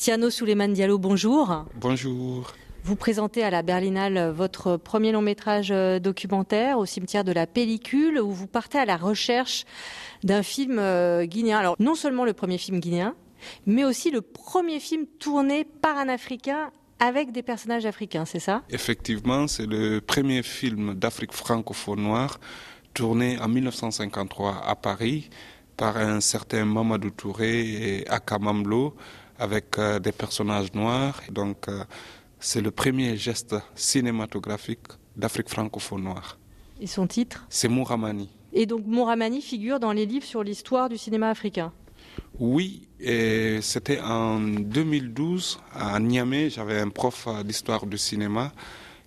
[0.00, 1.66] Tiano Souleymane Diallo, bonjour.
[1.74, 2.54] Bonjour.
[2.84, 7.46] Vous présentez à la Berlinale votre premier long métrage euh, documentaire au cimetière de la
[7.46, 9.66] pellicule où vous partez à la recherche
[10.24, 11.58] d'un film euh, guinéen.
[11.58, 13.14] Alors non seulement le premier film guinéen,
[13.66, 18.62] mais aussi le premier film tourné par un Africain avec des personnages africains, c'est ça?
[18.70, 22.40] Effectivement, c'est le premier film d'Afrique francophone noire
[22.94, 25.28] tourné en 1953 à Paris
[25.76, 28.94] par un certain Mamadou Touré et Akamamlo
[29.40, 31.20] avec euh, des personnages noirs.
[31.30, 31.82] Donc, euh,
[32.38, 36.38] c'est le premier geste cinématographique d'Afrique francophone noire.
[36.80, 37.44] Et son titre?
[37.48, 38.28] C'est Mouramani.
[38.52, 41.72] Et donc Mouramani figure dans les livres sur l'histoire du cinéma africain?
[42.38, 46.50] Oui, et c'était en 2012 à Niamey.
[46.50, 48.52] J'avais un prof d'histoire du cinéma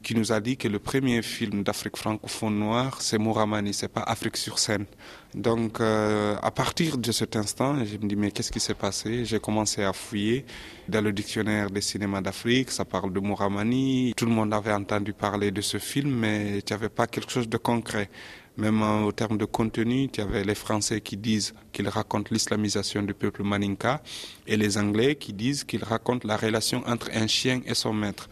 [0.04, 4.02] qui nous a dit que le premier film d'Afrique francophone noire, c'est Mouramani, c'est pas
[4.02, 4.86] Afrique sur scène.
[5.34, 9.24] Donc, euh, à partir de cet instant, je me dis, mais qu'est-ce qui s'est passé?
[9.26, 10.46] J'ai commencé à fouiller
[10.90, 14.14] dans le dictionnaire des cinémas d'Afrique, ça parle de Mouramani.
[14.16, 17.32] Tout le monde avait entendu parler de ce film, mais il n'y avait pas quelque
[17.32, 18.10] chose de concret.
[18.58, 23.02] Même au terme de contenu, il y avait les Français qui disent qu'il raconte l'islamisation
[23.02, 24.04] du peuple maninka
[24.46, 28.30] et les Anglais qui disent qu'il raconte la relation entre un chien et son maître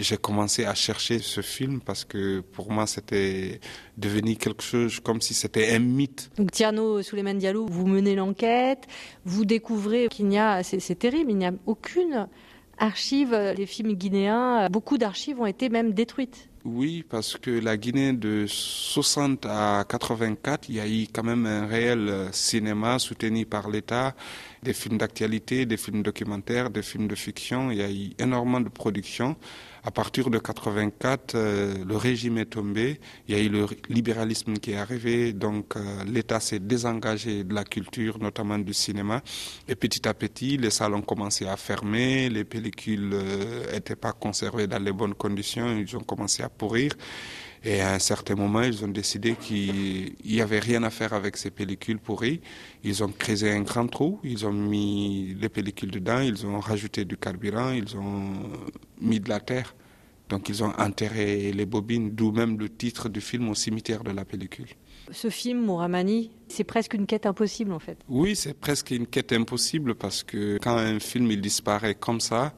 [0.00, 3.60] j'ai commencé à chercher ce film parce que pour moi c'était
[3.96, 6.30] devenu quelque chose comme si c'était un mythe.
[6.36, 8.86] Donc Tierno Souleymane Diallo, vous menez l'enquête,
[9.24, 12.28] vous découvrez qu'il n'y a, c'est terrible, il n'y a aucune
[12.78, 14.68] archive des films guinéens.
[14.70, 16.48] Beaucoup d'archives ont été même détruites.
[16.64, 21.46] Oui, parce que la Guinée de 60 à 84, il y a eu quand même
[21.46, 24.14] un réel cinéma soutenu par l'État,
[24.62, 27.70] des films d'actualité, des films documentaires, des films de fiction.
[27.70, 29.36] Il y a eu énormément de productions.
[29.84, 33.00] À partir de 84, euh, le régime est tombé.
[33.26, 35.32] Il y a eu le libéralisme qui est arrivé.
[35.32, 39.22] Donc, euh, l'État s'est désengagé de la culture, notamment du cinéma.
[39.68, 42.28] Et petit à petit, les salles ont commencé à fermer.
[42.28, 43.16] Les pellicules
[43.72, 45.76] n'étaient euh, pas conservées dans les bonnes conditions.
[45.78, 46.92] Ils ont commencé à pourrir.
[47.64, 51.36] Et à un certain moment, ils ont décidé qu'il n'y avait rien à faire avec
[51.36, 52.40] ces pellicules pourries.
[52.84, 57.04] Ils ont creusé un grand trou, ils ont mis les pellicules dedans, ils ont rajouté
[57.04, 58.32] du carburant, ils ont
[59.00, 59.74] mis de la terre.
[60.28, 64.10] Donc ils ont enterré les bobines, d'où même le titre du film au cimetière de
[64.10, 64.68] la pellicule.
[65.10, 67.98] Ce film, Mouramani, c'est presque une quête impossible en fait.
[68.08, 72.54] Oui, c'est presque une quête impossible parce que quand un film il disparaît comme ça,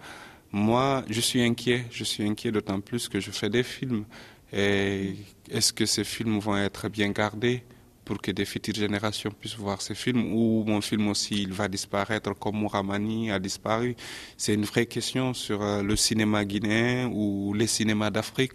[0.51, 1.85] moi je suis inquiet.
[1.93, 4.05] Je suis inquiet d'autant plus que je fais des films.
[4.53, 7.63] Est-ce que ces films vont être bien gardés
[8.05, 11.69] pour que des futures générations puissent voir ces films ou mon film aussi il va
[11.69, 13.95] disparaître comme Mouramani a disparu?
[14.37, 18.55] C'est une vraie question sur euh, le cinéma guinéen ou les cinémas d'Afrique,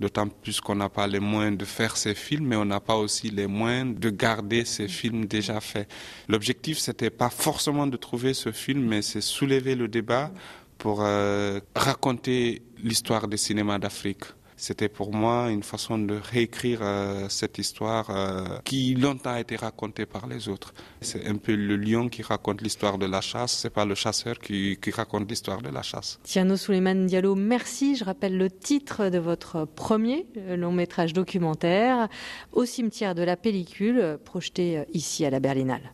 [0.00, 2.96] d'autant plus qu'on n'a pas les moyens de faire ces films, mais on n'a pas
[2.96, 5.90] aussi les moyens de garder ces films déjà faits.
[6.28, 10.32] L'objectif, c'était pas forcément de trouver ce film, mais c'est soulever le débat
[10.78, 14.24] pour euh, raconter l'histoire des cinémas d'Afrique.
[14.56, 19.56] C'était pour moi une façon de réécrire euh, cette histoire euh, qui longtemps a été
[19.56, 20.72] racontée par les autres.
[21.00, 24.38] C'est un peu le lion qui raconte l'histoire de la chasse, c'est pas le chasseur
[24.38, 26.20] qui, raconte l'histoire de la chasse.
[26.22, 27.96] Tiano Souleymane Diallo, merci.
[27.96, 32.08] Je rappelle le titre de votre premier euh, long métrage documentaire,
[32.52, 35.92] Au cimetière de la pellicule, projeté ici à la Berlinale.